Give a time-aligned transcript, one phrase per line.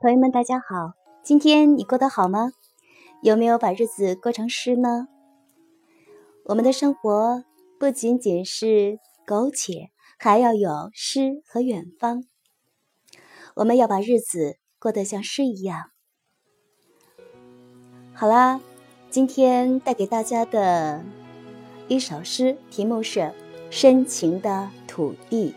[0.00, 0.92] 朋友们，大家好！
[1.24, 2.52] 今天你过得好吗？
[3.20, 5.08] 有没有把日子过成诗呢？
[6.44, 7.42] 我们的生活
[7.80, 12.22] 不仅仅是苟且，还要有诗和远方。
[13.56, 15.90] 我们要把日子过得像诗一样。
[18.14, 18.60] 好啦，
[19.10, 21.04] 今天带给大家的
[21.88, 23.18] 一首诗，题目是
[23.68, 25.56] 《深情的土地》，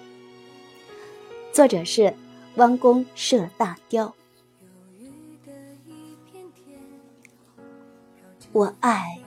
[1.53, 2.15] 作者是
[2.55, 4.15] 弯弓射大雕。
[8.53, 9.19] 我爱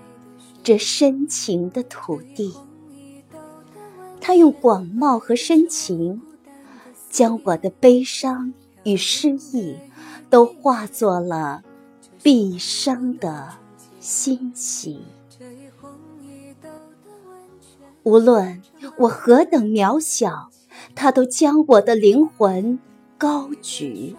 [0.62, 2.55] 这深情的土地，
[4.20, 6.20] 它用广袤和深情，
[7.09, 9.79] 将我的悲伤与失意
[10.29, 11.62] 都化作了
[12.23, 13.55] 毕生的
[13.98, 15.01] 欣喜。
[18.02, 18.62] 无论
[18.98, 20.51] 我何等渺小，
[20.95, 22.79] 它都将我的灵魂
[23.16, 24.15] 高举。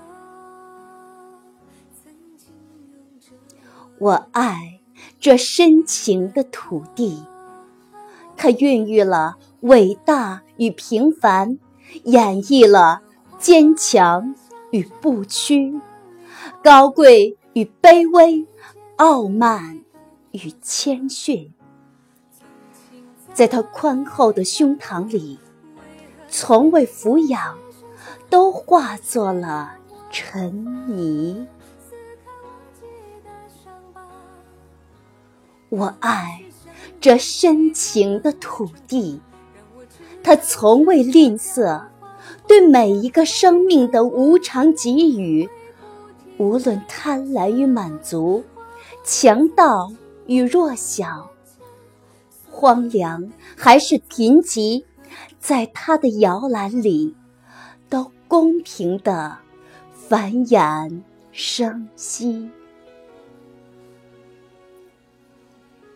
[3.99, 4.74] 我爱。
[5.25, 7.23] 这深情的土地，
[8.37, 11.57] 它孕育了伟大与平凡，
[12.03, 13.01] 演绎了
[13.39, 14.35] 坚强
[14.69, 15.81] 与不屈，
[16.63, 18.45] 高贵与卑微，
[18.97, 19.81] 傲慢
[20.29, 21.51] 与谦逊。
[23.33, 25.39] 在它宽厚的胸膛里，
[26.29, 27.57] 从未俯仰，
[28.29, 29.73] 都化作了
[30.11, 31.47] 尘泥。
[35.75, 36.41] 我爱
[37.01, 39.19] 这深情的土地，
[40.23, 41.83] 它从未吝啬
[42.47, 45.49] 对每一个生命的无偿给予，
[46.37, 48.45] 无论贪婪与满足，
[49.03, 49.91] 强盗
[50.27, 51.29] 与弱小，
[52.49, 54.85] 荒凉还是贫瘠，
[55.41, 57.13] 在它的摇篮里，
[57.89, 59.37] 都公平的
[59.91, 61.01] 繁衍
[61.33, 62.49] 生息。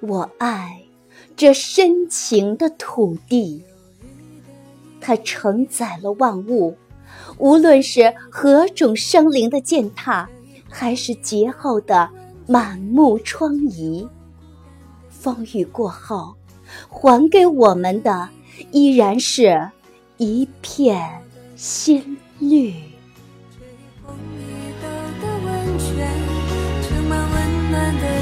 [0.02, 0.82] 我爱
[1.36, 3.64] 这深情的土地，
[5.02, 6.78] 它承载了万物，
[7.38, 10.30] 无论是何种生灵的践踏，
[10.70, 12.10] 还是劫后的
[12.48, 14.08] 满目疮痍，
[15.10, 16.36] 风雨过后，
[16.88, 18.30] 还给我们的
[18.72, 19.70] 依然是
[20.18, 21.22] 一片
[21.58, 22.74] 新绿。
[24.06, 26.08] 吹的温泉，
[26.84, 28.19] 盛满温暖的。